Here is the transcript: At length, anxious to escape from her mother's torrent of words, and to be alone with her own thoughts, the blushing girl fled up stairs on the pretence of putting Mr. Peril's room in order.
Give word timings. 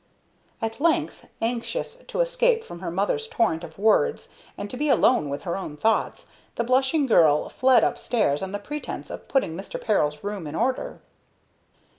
At 0.63 0.79
length, 0.79 1.27
anxious 1.43 1.97
to 1.97 2.21
escape 2.21 2.63
from 2.63 2.79
her 2.79 2.89
mother's 2.89 3.27
torrent 3.27 3.63
of 3.63 3.77
words, 3.77 4.29
and 4.57 4.67
to 4.71 4.75
be 4.75 4.89
alone 4.89 5.29
with 5.29 5.43
her 5.43 5.55
own 5.55 5.77
thoughts, 5.77 6.25
the 6.55 6.63
blushing 6.63 7.05
girl 7.05 7.49
fled 7.49 7.83
up 7.83 7.99
stairs 7.99 8.41
on 8.41 8.51
the 8.51 8.57
pretence 8.57 9.11
of 9.11 9.27
putting 9.27 9.55
Mr. 9.55 9.79
Peril's 9.79 10.23
room 10.23 10.47
in 10.47 10.55
order. 10.55 11.01